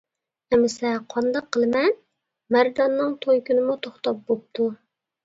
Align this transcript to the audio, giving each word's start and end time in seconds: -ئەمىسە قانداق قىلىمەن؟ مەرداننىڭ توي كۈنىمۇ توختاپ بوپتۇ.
-ئەمىسە 0.53 0.93
قانداق 1.13 1.49
قىلىمەن؟ 1.57 1.93
مەرداننىڭ 2.55 3.13
توي 3.27 3.43
كۈنىمۇ 3.51 3.77
توختاپ 3.85 4.25
بوپتۇ. 4.31 4.67